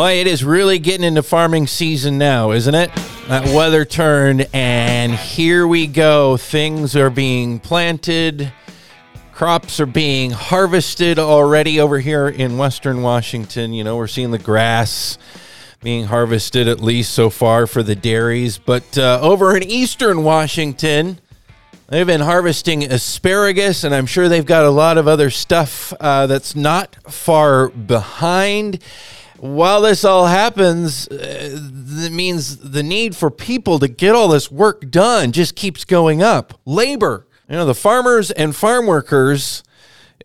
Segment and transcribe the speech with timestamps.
[0.00, 2.90] Well, it is really getting into farming season now, isn't it?
[3.28, 6.38] That weather turned, and here we go.
[6.38, 8.50] Things are being planted,
[9.34, 13.74] crops are being harvested already over here in Western Washington.
[13.74, 15.18] You know, we're seeing the grass
[15.82, 18.56] being harvested at least so far for the dairies.
[18.56, 21.20] But uh, over in Eastern Washington,
[21.90, 26.26] they've been harvesting asparagus, and I'm sure they've got a lot of other stuff uh,
[26.26, 28.82] that's not far behind.
[29.38, 31.58] While this all happens, uh,
[32.02, 36.22] it means the need for people to get all this work done just keeps going
[36.22, 36.58] up.
[36.64, 39.62] Labor, you know, the farmers and farm workers,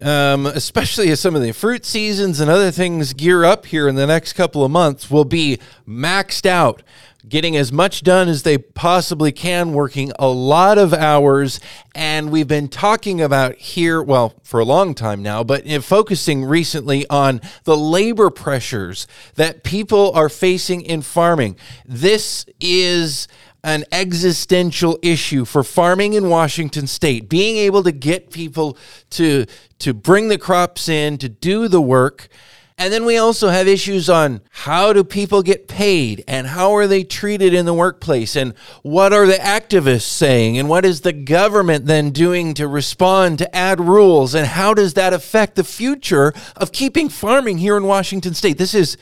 [0.02, 3.96] um, especially as some of the fruit seasons and other things gear up here in
[3.96, 6.84] the next couple of months, will be maxed out
[7.28, 11.60] getting as much done as they possibly can, working a lot of hours.
[11.94, 17.08] And we've been talking about here, well, for a long time now, but focusing recently
[17.10, 21.56] on the labor pressures that people are facing in farming.
[21.86, 23.28] This is
[23.66, 28.78] an existential issue for farming in Washington state being able to get people
[29.10, 29.46] to
[29.80, 32.30] to bring the crops in to do the work
[32.78, 36.88] and then we also have issues on how do people get paid and how are
[36.88, 41.14] they treated in the workplace and what are the activists saying and what is the
[41.14, 46.34] government then doing to respond to add rules and how does that affect the future
[46.58, 48.58] of keeping farming here in Washington state.
[48.58, 48.98] This is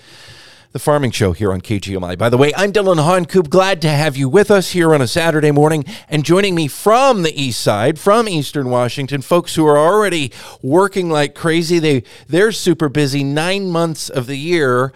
[0.73, 2.17] the Farming Show here on KGMI.
[2.17, 3.47] By the way, I'm Dillon Honcoop.
[3.47, 5.85] Glad to have you with us here on a Saturday morning.
[6.09, 10.31] And joining me from the east side, from Eastern Washington, folks who are already
[10.63, 11.77] working like crazy.
[11.77, 14.91] They they're super busy nine months of the year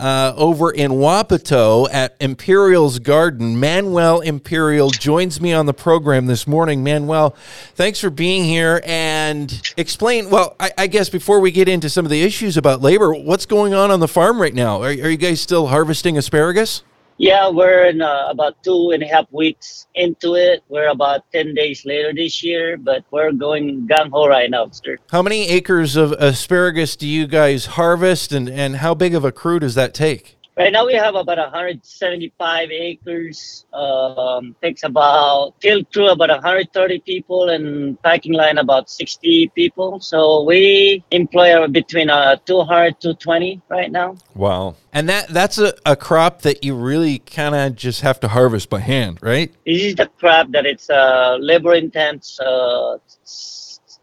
[0.00, 3.60] uh, over in Wapato at Imperial's Garden.
[3.60, 6.82] Manuel Imperial joins me on the program this morning.
[6.82, 7.36] Manuel,
[7.74, 10.30] thanks for being here and explain.
[10.30, 13.44] Well, I, I guess before we get into some of the issues about labor, what's
[13.44, 14.80] going on on the farm right now?
[14.82, 16.82] Are, are you guys still harvesting asparagus?
[17.20, 20.64] Yeah, we're in uh, about two and a half weeks into it.
[20.70, 24.96] We're about 10 days later this year, but we're going gung ho right now, sir.
[25.10, 29.32] How many acres of asparagus do you guys harvest, and, and how big of a
[29.32, 30.39] crew does that take?
[30.60, 33.64] Right now we have about 175 acres.
[33.72, 40.00] Um, takes about field crew about 130 people and packing line about 60 people.
[40.00, 44.18] So we employ between uh, 200 to 20 right now.
[44.34, 44.76] Wow.
[44.92, 48.68] And that that's a, a crop that you really kind of just have to harvest
[48.68, 49.50] by hand, right?
[49.64, 52.38] This is the crop that it's uh, labor intense.
[52.38, 52.98] Uh,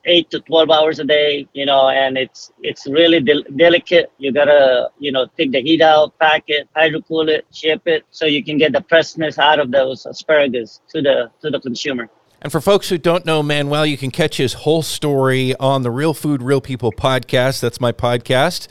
[0.06, 4.12] eight to 12 hours a day, you know, and it's, it's really del- delicate.
[4.18, 8.25] You gotta, you know, take the heat out, pack it, hydrocool it, ship it, so
[8.25, 12.09] you can get the freshness out of those asparagus to the, to the consumer.
[12.40, 15.90] And for folks who don't know Manuel, you can catch his whole story on the
[15.90, 17.62] Real Food, Real People podcast.
[17.62, 18.68] That's my podcast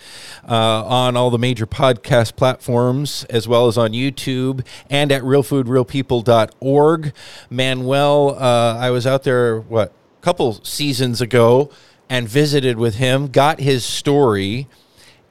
[0.48, 7.12] uh, on all the major podcast platforms, as well as on YouTube and at realfoodrealpeople.org.
[7.50, 9.92] Manuel, uh, I was out there, what,
[10.26, 11.70] couple seasons ago
[12.10, 14.66] and visited with him, got his story,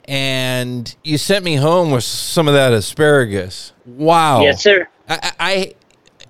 [0.05, 3.73] and you sent me home with some of that asparagus.
[3.85, 4.43] Wow.
[4.43, 4.87] Yes, sir.
[5.09, 5.73] I, I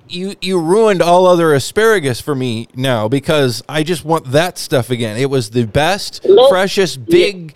[0.10, 4.90] you you ruined all other asparagus for me now because I just want that stuff
[4.90, 5.16] again.
[5.16, 7.56] It was the best, freshest, big,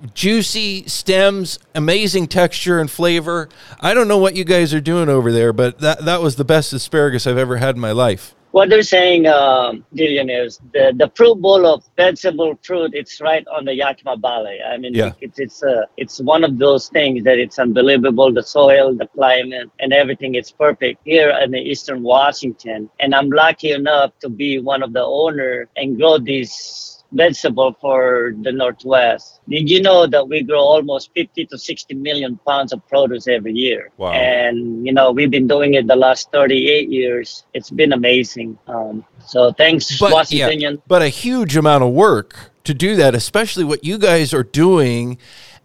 [0.00, 0.08] yeah.
[0.14, 3.50] juicy stems, amazing texture and flavor.
[3.80, 6.44] I don't know what you guys are doing over there, but that that was the
[6.46, 10.92] best asparagus I've ever had in my life what they're saying, um, Dillon, is the,
[10.96, 12.92] the fruit bowl of vegetable fruit.
[12.94, 14.58] It's right on the Yakima Valley.
[14.62, 15.12] I mean, yeah.
[15.20, 18.32] it's it's uh, it's one of those things that it's unbelievable.
[18.32, 20.34] The soil, the climate, and everything.
[20.34, 24.92] is perfect here in the Eastern Washington, and I'm lucky enough to be one of
[24.92, 29.40] the owner and grow these vegetable for the Northwest.
[29.48, 33.52] Did you know that we grow almost 50 to 60 million pounds of produce every
[33.52, 33.90] year?
[33.96, 34.12] Wow.
[34.12, 37.44] And, you know, we've been doing it the last 38 years.
[37.54, 38.58] It's been amazing.
[38.66, 40.74] Um, so thanks, but, Washingtonian.
[40.74, 44.44] Yeah, but a huge amount of work to do that, especially what you guys are
[44.44, 45.18] doing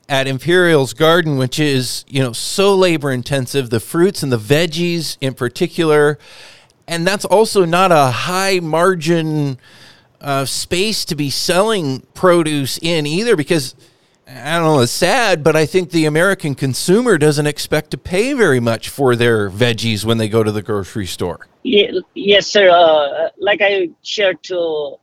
[0.08, 5.18] at Imperial's Garden, which is, you know, so labor intensive, the fruits and the veggies
[5.20, 6.18] in particular.
[6.88, 9.58] And that's also not a high margin
[10.24, 13.76] uh, space to be selling produce in either because
[14.28, 18.34] I don't know, it's sad, but I think the American consumer doesn't expect to pay
[18.34, 21.48] very much for their veggies when they go to the grocery store.
[21.64, 22.70] Yes, sir.
[22.70, 24.58] Uh, like I shared to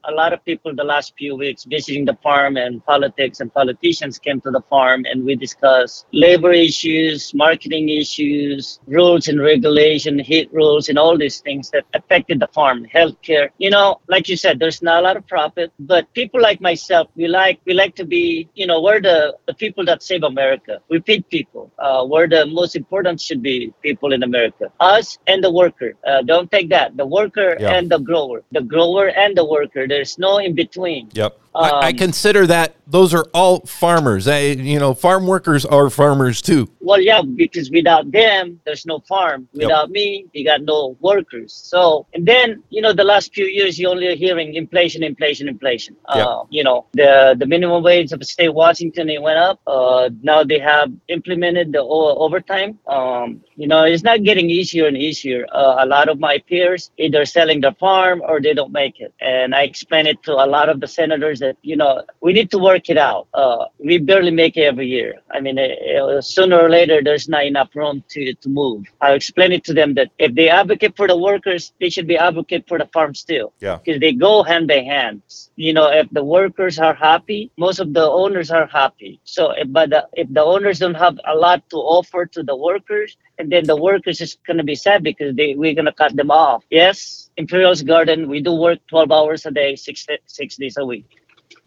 [0.04, 4.18] a lot of people the last few weeks visiting the farm and politics and politicians
[4.18, 10.52] came to the farm and we discussed labor issues, marketing issues, rules and regulation, heat
[10.52, 13.48] rules, and all these things that affected the farm, healthcare.
[13.58, 17.08] You know, like you said, there's not a lot of profit, but people like myself,
[17.16, 20.80] we like we like to be, you know, we're the, the people that save America.
[20.90, 21.72] We feed people.
[21.78, 24.70] Uh, we're the most important should be people in America.
[24.80, 25.94] Us and the worker.
[26.06, 26.96] Uh, don't take that.
[26.96, 28.42] The worker and the grower.
[28.52, 29.86] The grower and the worker.
[29.86, 31.10] There's no in between.
[31.12, 31.38] Yep.
[31.54, 34.28] Um, I, I, consider that those are all farmers.
[34.28, 36.68] I, you know, farm workers are farmers too.
[36.78, 39.48] Well, yeah, because without them, there's no farm.
[39.52, 39.90] Without yep.
[39.90, 41.52] me, you got no workers.
[41.52, 45.48] So, and then you know, the last few years, you only are hearing inflation, inflation,
[45.48, 45.96] inflation.
[46.14, 46.26] Yep.
[46.26, 49.60] Uh, you know, the the minimum wage of the state of Washington it went up.
[49.66, 52.78] Uh, now they have implemented the overtime.
[52.86, 55.46] Um, you know, it's not getting easier and easier.
[55.52, 59.12] Uh, a lot of my peers either selling their farm or they don't make it,
[59.20, 62.50] and I explain it to a lot of the senators that you know we need
[62.52, 63.28] to work it out.
[63.34, 65.14] Uh, we barely make it every year.
[65.32, 68.84] I mean, uh, sooner or later, there's not enough room to to move.
[69.00, 72.16] I explain it to them that if they advocate for the workers, they should be
[72.16, 73.52] advocate for the farms too.
[73.60, 75.22] Yeah, because they go hand by hand.
[75.56, 79.20] You know, if the workers are happy, most of the owners are happy.
[79.24, 82.56] So, if, but the, if the owners don't have a lot to offer to the
[82.56, 85.92] workers, and then the workers is going to be sad because they we're going to
[85.92, 86.64] cut them off.
[86.70, 91.19] Yes, Imperial's Garden, we do work 12 hours a day, six six days a week.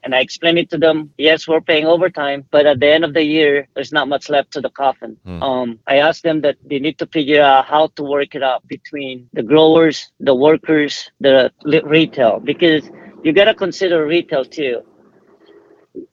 [0.03, 1.11] And I explained it to them.
[1.17, 4.51] Yes, we're paying overtime, but at the end of the year, there's not much left
[4.51, 5.17] to the coffin.
[5.25, 5.41] Mm.
[5.41, 8.67] Um, I asked them that they need to figure out how to work it out
[8.67, 11.51] between the growers, the workers, the
[11.85, 12.89] retail, because
[13.23, 14.81] you got to consider retail too.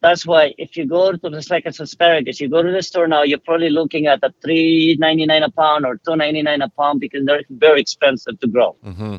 [0.03, 3.23] That's why if you go to the like asparagus, you go to the store now,
[3.23, 6.69] you're probably looking at a three ninety nine a pound or two ninety nine a
[6.69, 8.77] pound because they're very expensive to grow.
[8.85, 9.17] Mm-hmm.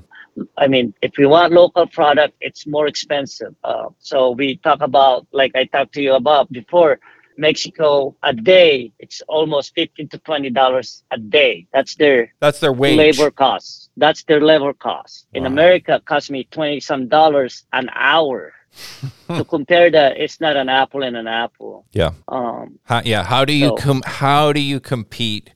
[0.57, 3.55] I mean, if we want local product, it's more expensive.
[3.63, 6.99] Uh, so we talk about, like I talked to you about before,
[7.37, 11.67] Mexico a day, it's almost fifteen to twenty dollars a day.
[11.73, 13.89] That's their that's their wage labor costs.
[13.97, 15.27] That's their labor cost.
[15.33, 18.53] In America, it costs me twenty some dollars an hour.
[19.27, 21.85] to compare that, it's not an apple and an apple.
[21.91, 22.11] Yeah.
[22.27, 22.79] Um.
[22.83, 23.23] How, yeah.
[23.23, 25.51] How do you so, com- How do you compete?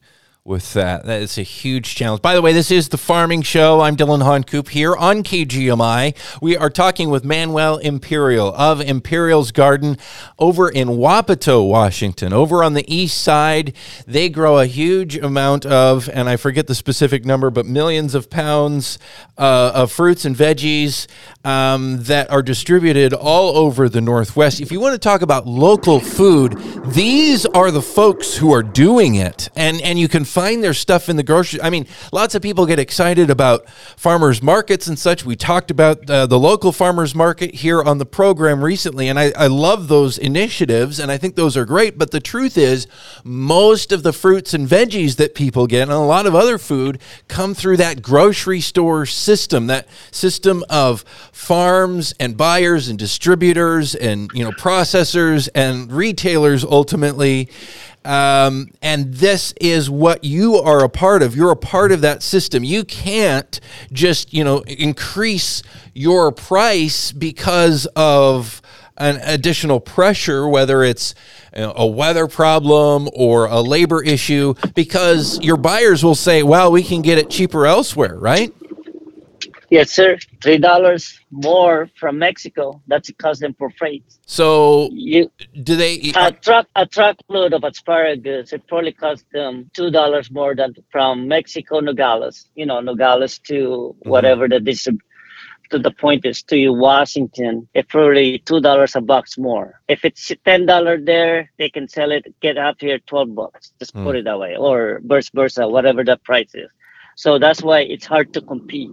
[0.46, 1.04] With that.
[1.04, 2.22] That is a huge challenge.
[2.22, 3.80] By the way, this is the Farming Show.
[3.80, 6.14] I'm Dillon Honcoop here on KGMI.
[6.40, 9.98] We are talking with Manuel Imperial of Imperial's Garden
[10.38, 12.32] over in Wapato, Washington.
[12.32, 13.74] Over on the east side,
[14.06, 18.30] they grow a huge amount of, and I forget the specific number, but millions of
[18.30, 19.00] pounds
[19.36, 21.08] uh, of fruits and veggies
[21.44, 24.60] um, that are distributed all over the Northwest.
[24.60, 26.56] If you want to talk about local food,
[26.86, 29.48] these are the folks who are doing it.
[29.56, 31.62] And, and you can find their stuff in the grocery.
[31.62, 33.66] I mean, lots of people get excited about
[33.96, 35.24] farmers markets and such.
[35.24, 39.32] We talked about uh, the local farmers market here on the program recently, and I,
[39.34, 41.96] I love those initiatives, and I think those are great.
[41.96, 42.86] But the truth is,
[43.24, 47.00] most of the fruits and veggies that people get, and a lot of other food,
[47.28, 51.00] come through that grocery store system, that system of
[51.32, 57.48] farms and buyers and distributors and you know processors and retailers ultimately
[58.06, 61.34] um, and this is what you are a part of.
[61.34, 62.62] You're a part of that system.
[62.62, 63.60] You can't
[63.92, 65.62] just, you know, increase
[65.92, 68.62] your price because of
[68.96, 71.14] an additional pressure, whether it's
[71.52, 77.02] a weather problem or a labor issue, because your buyers will say, well, we can
[77.02, 78.54] get it cheaper elsewhere, right?
[79.68, 80.18] Yes, sir.
[80.42, 82.82] Three dollars more from Mexico.
[82.86, 84.04] That's it cost them for freight.
[84.26, 85.30] So you
[85.62, 88.52] do they a truck a truckload of asparagus?
[88.52, 92.48] It probably cost them two dollars more than from Mexico Nogales.
[92.54, 94.08] You know, Nogales to mm-hmm.
[94.08, 95.00] whatever the distrib-
[95.70, 97.68] to the point is to you Washington.
[97.74, 99.80] It's probably two dollars a box more.
[99.88, 103.72] If it's ten dollar there, they can sell it get up here twelve bucks.
[103.80, 104.04] Just mm.
[104.04, 106.70] put it that way, or vice versa, whatever the price is.
[107.16, 108.90] So that's why it's hard to compete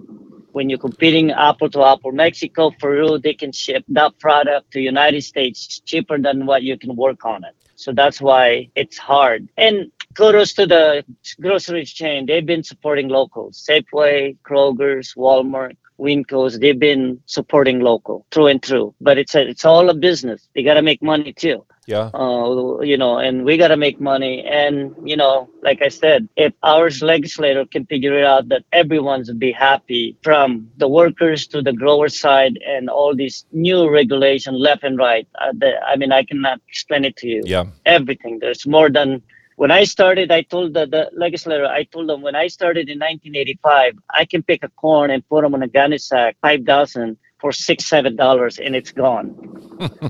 [0.54, 5.22] when you're competing apple to apple mexico peru they can ship that product to united
[5.22, 9.92] states cheaper than what you can work on it so that's why it's hard and
[10.16, 11.04] kudos to the
[11.42, 18.48] grocery chain they've been supporting locals safeway kroger's walmart Winco's, they've been supporting local through
[18.48, 18.94] and through.
[19.00, 20.50] But it's a, it's all a business.
[20.56, 21.66] They got to make money too.
[21.86, 22.10] Yeah.
[22.14, 24.44] Uh, you know, and we got to make money.
[24.44, 29.32] And, you know, like I said, if our legislator can figure it out that everyone's
[29.34, 34.84] be happy from the workers to the grower side and all these new regulation left
[34.84, 35.28] and right.
[35.40, 37.42] Uh, the, I mean, I cannot explain it to you.
[37.46, 37.66] Yeah.
[37.86, 38.40] Everything.
[38.40, 39.22] There's more than
[39.56, 42.98] when I started, I told the, the legislator, I told them when I started in
[43.00, 47.52] 1985, I can pick a corn and put them on a gunny sack, 5,000 for
[47.52, 49.36] six, seven dollars and it's gone.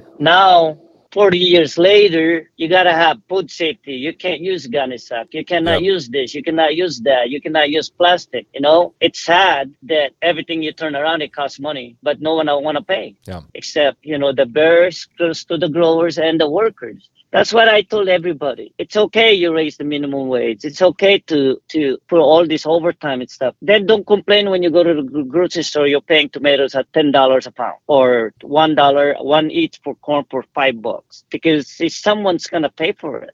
[0.19, 0.77] now
[1.13, 3.93] 40 years later, you got to have food safety.
[3.93, 5.27] You can't use gunny sack.
[5.31, 5.93] You cannot yep.
[5.93, 6.33] use this.
[6.33, 7.29] You cannot use that.
[7.29, 8.47] You cannot use plastic.
[8.51, 12.47] You know, it's sad that everything you turn around, it costs money, but no one
[12.47, 13.15] will want to pay.
[13.27, 13.41] Yeah.
[13.53, 17.07] Except, you know, the bears to the growers and the workers.
[17.33, 18.75] That's what I told everybody.
[18.77, 20.63] It's okay you raise the minimum wage.
[20.63, 23.55] It's okay to to put all this overtime and stuff.
[23.59, 25.87] Then don't complain when you go to the grocery store.
[25.87, 30.25] You're paying tomatoes at ten dollars a pound or one dollar one each for corn
[30.29, 33.33] for five bucks because someone's gonna pay for it.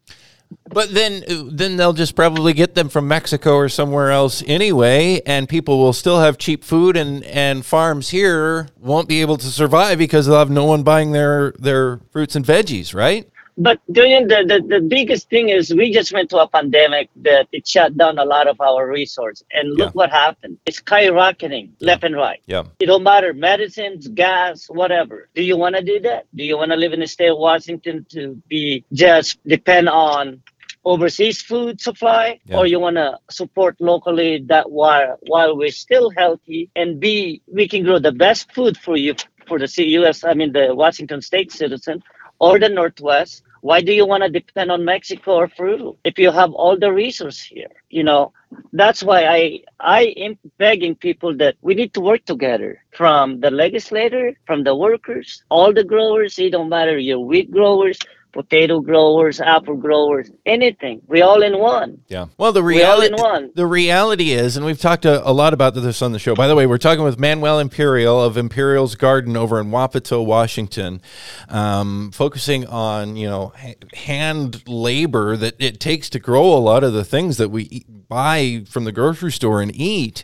[0.70, 5.48] But then, then they'll just probably get them from Mexico or somewhere else anyway, and
[5.48, 9.98] people will still have cheap food, and and farms here won't be able to survive
[9.98, 13.28] because they'll have no one buying their their fruits and veggies, right?
[13.60, 17.48] But during the, the, the biggest thing is we just went to a pandemic that
[17.52, 20.00] it shut down a lot of our resources and look yeah.
[20.00, 20.58] what happened.
[20.66, 21.88] It's skyrocketing yeah.
[21.88, 22.42] left and right.
[22.46, 22.64] Yeah.
[22.80, 25.28] It don't matter medicines gas whatever.
[25.36, 26.26] Do you want to do that?
[26.34, 30.42] Do you want to live in the state of washington to be just depend on
[30.86, 32.40] overseas food supply?
[32.46, 32.60] Yeah.
[32.60, 37.68] or you want to support locally that while while we're still healthy and b we
[37.68, 39.16] can grow the best food for you
[39.48, 42.02] for the us i mean the washington state citizen
[42.40, 46.32] or the northwest why do you want to depend on Mexico or Peru if you
[46.32, 47.70] have all the resources here?
[47.90, 48.32] You know,
[48.74, 53.52] that's why I I am begging people that we need to work together from the
[53.52, 56.38] legislator, from the workers, all the growers.
[56.40, 57.98] It don't matter your wheat growers,
[58.32, 61.02] potato growers, apple growers, anything.
[61.08, 62.02] We all in one.
[62.08, 62.28] Yeah.
[62.38, 63.14] Well, the reality
[63.56, 66.36] the reality is, and we've talked a, a, lot about this on the show.
[66.36, 71.02] By the way, we're talking with Manuel Imperial of Imperial's Garden over in Wapato, Washington,
[71.50, 73.54] um, focusing on you know
[73.94, 78.64] hand labor that it takes to grow a lot of the things that we buy
[78.68, 80.24] from the grocery store and eat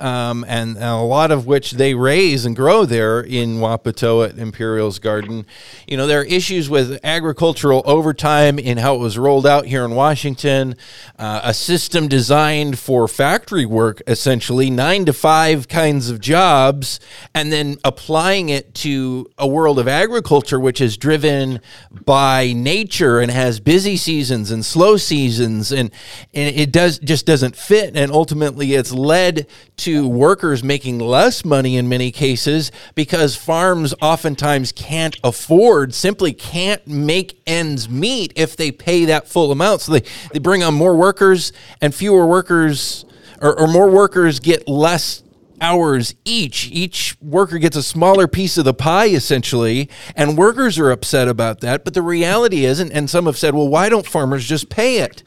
[0.00, 4.98] um, and a lot of which they raise and grow there in Wapato at Imperial's
[4.98, 5.46] Garden.
[5.86, 9.84] You know, there are issues with agricultural overtime in how it was rolled out here
[9.84, 10.76] in Washington,
[11.18, 16.98] uh, a system designed for factory work, essentially, nine to five kinds of jobs,
[17.34, 21.60] and then applying it to a world of agriculture, which is driven
[22.04, 25.90] by nature and has busy seasons and slow seasons, and,
[26.32, 27.96] and it does just doesn't fit.
[27.96, 29.46] And ultimately, it's led
[29.78, 36.32] to to workers making less money in many cases because farms oftentimes can't afford, simply
[36.32, 39.80] can't make ends meet if they pay that full amount.
[39.80, 43.04] So they, they bring on more workers and fewer workers
[43.40, 45.22] or, or more workers get less
[45.60, 46.68] hours each.
[46.70, 51.60] Each worker gets a smaller piece of the pie, essentially, and workers are upset about
[51.60, 51.84] that.
[51.84, 54.98] But the reality is, and, and some have said, well, why don't farmers just pay
[54.98, 55.22] it?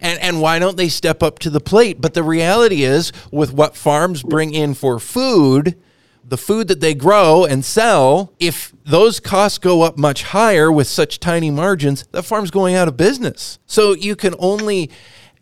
[0.00, 2.00] And, and why don't they step up to the plate?
[2.00, 5.76] But the reality is, with what farms bring in for food,
[6.24, 10.86] the food that they grow and sell, if those costs go up much higher with
[10.86, 13.58] such tiny margins, that farm's going out of business.
[13.66, 14.90] So you can only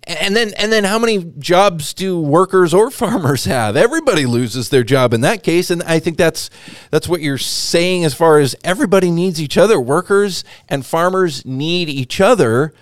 [0.06, 3.76] and then and then how many jobs do workers or farmers have?
[3.76, 6.50] Everybody loses their job in that case and i think that's
[6.90, 9.80] that's what you're saying as far as everybody needs each other.
[9.80, 12.72] Workers and farmers need each other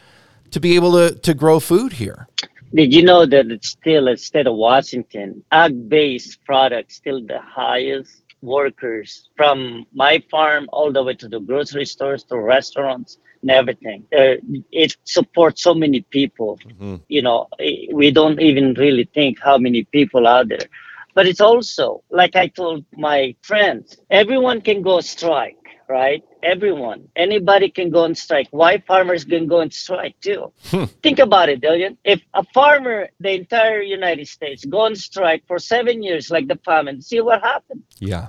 [0.51, 2.29] to be able to, to grow food here.
[2.75, 7.41] Did you know that it's still, a state of Washington, ag based products still the
[7.41, 13.51] highest workers from my farm all the way to the grocery stores to restaurants and
[13.51, 14.01] everything.
[14.21, 14.37] Uh,
[14.73, 16.59] it supports so many people.
[16.67, 16.97] Mm-hmm.
[17.09, 17.47] You know,
[17.93, 20.69] we don't even really think how many people are there.
[21.15, 26.25] But it's also, like I told my friends, everyone can go strike right?
[26.43, 28.49] Everyone, anybody can go on strike.
[28.53, 30.51] Why farmers can go on strike too?
[30.71, 30.85] Hmm.
[31.03, 31.99] Think about it, Dillian.
[32.05, 36.59] If a farmer, the entire United States, go on strike for seven years, like the
[36.65, 37.85] famine, see what happens.
[37.99, 38.29] Yeah.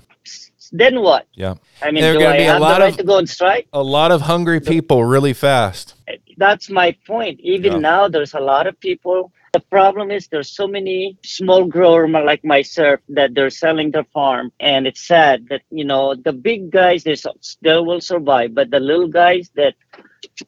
[0.72, 1.27] Then what?
[1.34, 1.55] Yeah.
[1.81, 3.67] I mean, there do I have the right of, to go on strike?
[3.74, 5.95] A lot of hungry people really fast.
[6.38, 7.39] That's my point.
[7.41, 7.79] Even yeah.
[7.79, 12.43] now, there's a lot of people the problem is there's so many small grower like
[12.43, 17.05] myself that they're selling their farm, and it's sad that you know the big guys
[17.05, 19.75] they still will survive, but the little guys that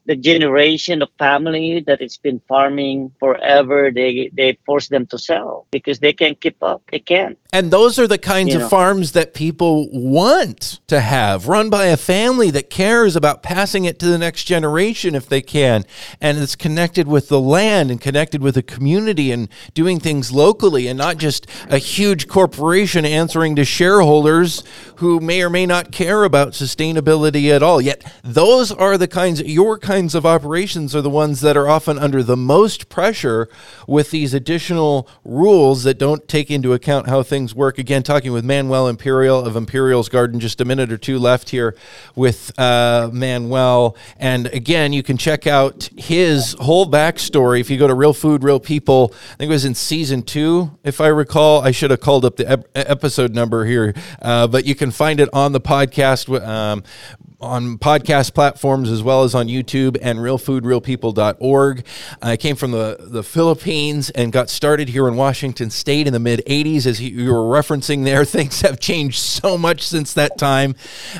[0.04, 5.66] the generation of family that has been farming forever, they they force them to sell
[5.70, 6.82] because they can't keep up.
[6.90, 7.38] They can't.
[7.52, 8.68] And those are the kinds you of know.
[8.68, 13.98] farms that people want to have, run by a family that cares about passing it
[14.00, 15.84] to the next generation if they can,
[16.20, 20.86] and it's connected with the land and connected with the community and doing things locally
[20.86, 24.62] and not just a huge corporation answering to shareholders
[24.96, 27.80] who may or may not care about sustainability at all.
[27.80, 29.46] Yet those are the kinds of
[29.78, 33.48] kinds of operations are the ones that are often under the most pressure
[33.86, 37.78] with these additional rules that don't take into account how things work.
[37.78, 41.74] Again, talking with Manuel Imperial of Imperial's Garden, just a minute or two left here
[42.14, 43.96] with uh, Manuel.
[44.16, 48.42] And again, you can check out his whole backstory if you go to Real Food,
[48.42, 49.12] Real People.
[49.14, 51.62] I think it was in season two, if I recall.
[51.62, 55.20] I should have called up the ep- episode number here, uh, but you can find
[55.20, 56.28] it on the podcast.
[56.46, 56.82] Um,
[57.40, 61.84] on podcast platforms as well as on YouTube and realfoodrealpeople.org.
[62.20, 66.18] I came from the, the Philippines and got started here in Washington State in the
[66.18, 66.84] mid 80s.
[66.84, 70.74] As you were referencing there, things have changed so much since that time.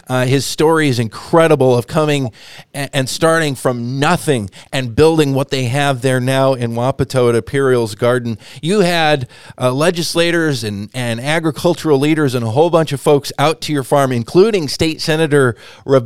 [0.09, 2.33] Uh, his story is incredible of coming
[2.75, 7.95] and, starting from nothing and building what they have there now in Wapato at Imperial's
[7.95, 8.39] Garden.
[8.61, 13.61] You had uh, legislators and, and agricultural leaders and a whole bunch of folks out
[13.63, 15.57] to your farm, including State Senator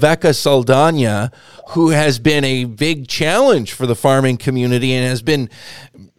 [0.02, 1.32] Rebecca Saldaña,
[1.68, 5.48] who has been a big challenge for the farming community and has been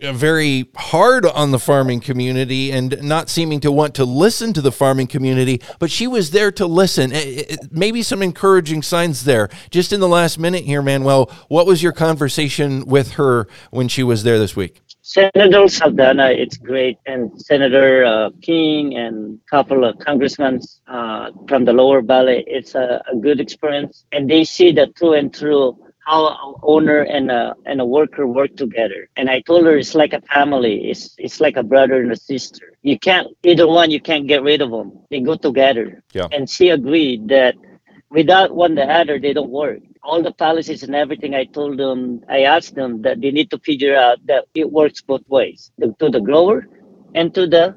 [0.02, 4.62] uh, very hard on the farming community and not seeming to want to listen to
[4.62, 7.12] the farming community, but she was there to listen.
[7.12, 9.50] Eh, eh, eh, maybe some encouraging signs there.
[9.70, 14.02] Just in the last minute here, Manuel, what was your conversation with her when she
[14.02, 14.82] was there this week?
[15.06, 21.66] Senator Saldaña, it's great, and Senator uh, King and a couple of congressmen uh, from
[21.66, 22.46] the lower valley.
[22.48, 27.02] It's a, a, good experience, and they see the through and through how an owner
[27.02, 29.10] and a and a worker work together.
[29.18, 30.90] And I told her it's like a family.
[30.90, 32.72] It's it's like a brother and a sister.
[32.82, 33.92] You can't either one.
[33.92, 35.00] You can't get rid of them.
[35.12, 36.02] They go together.
[36.14, 36.28] Yeah.
[36.32, 37.56] And she agreed that
[38.10, 42.22] without one the other, they don't work all the policies and everything I told them,
[42.30, 46.10] I asked them that they need to figure out that it works both ways to
[46.10, 46.68] the grower
[47.16, 47.76] and to the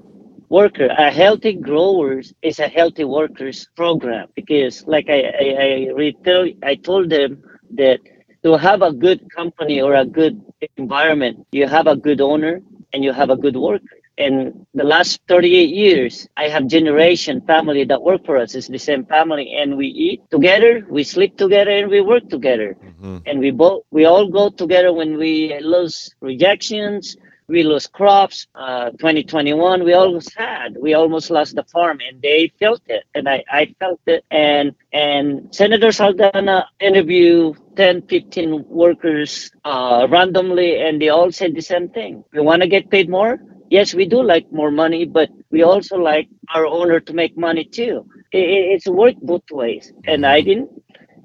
[0.49, 0.89] worker.
[0.99, 6.75] A healthy growers is a healthy workers program because, like I, I, I, retail, I
[6.77, 7.43] told them
[7.75, 8.01] that
[8.45, 10.41] to have a good company or a good
[10.77, 12.61] environment, you have a good owner
[12.93, 17.85] and you have a good worker in the last 38 years i have generation family
[17.85, 18.55] that work for us.
[18.55, 22.77] It's the same family and we eat together we sleep together and we work together.
[22.83, 23.19] Mm-hmm.
[23.27, 27.17] and we both we all go together when we lose rejections
[27.49, 32.51] we lose crops uh, 2021 we almost had we almost lost the farm and they
[32.59, 34.25] felt it and i, I felt it.
[34.31, 41.61] And and senator saldaña interview 10 15 workers uh, randomly and they all said the
[41.61, 42.25] same thing.
[42.33, 43.39] We want to get paid more
[43.71, 47.65] yes, we do like more money, but we also like our owner to make money
[47.65, 48.07] too.
[48.33, 48.39] It,
[48.75, 50.71] it's worked both ways, and I didn't.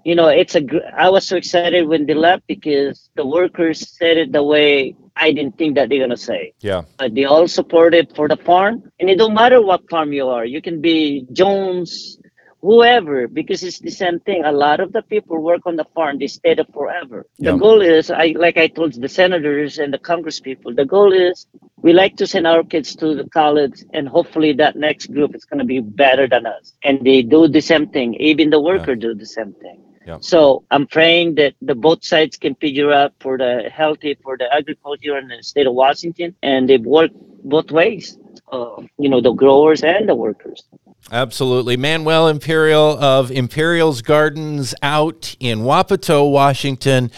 [0.04, 0.62] You know, it's a.
[0.98, 5.32] I was so excited when they left because the workers said it the way I
[5.32, 6.54] didn't think that they're gonna say.
[6.62, 6.82] Yeah.
[6.98, 10.46] But they all supported for the farm, and it don't matter what farm you are.
[10.46, 12.18] You can be Jones,
[12.62, 14.44] whoever, because it's the same thing.
[14.46, 17.26] A lot of the people work on the farm, they stay there forever.
[17.40, 21.12] The goal is, I like I told the senators and the Congress people, the goal
[21.12, 21.48] is
[21.78, 25.46] we like to send our kids to the college, and hopefully that next group is
[25.46, 26.74] going to be better than us.
[26.84, 28.14] And they do the same thing.
[28.16, 29.08] Even the worker yeah.
[29.08, 29.82] do the same thing.
[30.06, 30.18] Yeah.
[30.20, 34.52] So I'm praying that the both sides can figure out for the healthy for the
[34.54, 37.12] agriculture in the state of Washington, and they work
[37.44, 38.18] both ways.
[38.52, 40.64] Uh, you know, the growers and the workers.
[41.12, 41.78] Absolutely.
[41.78, 47.12] Manuel Imperial of Imperial's Gardens out in Wapato, Washington.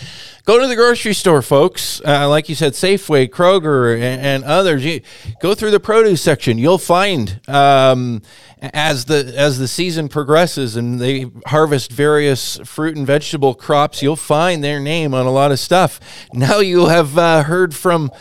[0.46, 2.02] Go to the grocery store, folks.
[2.06, 4.84] Uh, like you said, Safeway, Kroger, and, and others.
[4.84, 5.02] You,
[5.42, 6.58] go through the produce section.
[6.58, 8.22] You'll find um,
[8.74, 14.16] as the as the season progresses and they harvest various fruit and vegetable crops, you'll
[14.16, 16.00] find their name on a lot of stuff.
[16.32, 18.12] Now you have uh, heard from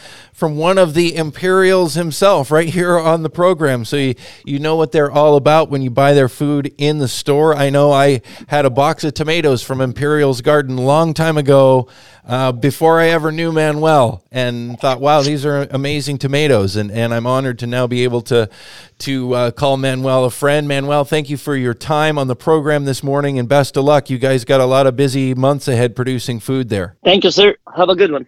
[0.43, 3.85] from one of the Imperials himself right here on the program.
[3.85, 7.07] So you, you know what they're all about when you buy their food in the
[7.07, 7.55] store.
[7.55, 11.87] I know I had a box of tomatoes from Imperial's Garden a long time ago
[12.27, 16.75] uh, before I ever knew Manuel and thought, wow, these are amazing tomatoes.
[16.75, 18.51] And, and I'm honored to now be able to,
[18.99, 20.67] to uh, call Manuel a friend.
[20.67, 24.11] Manuel, thank you for your time on the program this morning and best of luck.
[24.11, 26.97] You guys got a lot of busy months ahead producing food there.
[27.05, 27.57] Thank you, sir.
[27.77, 28.27] Have a good one.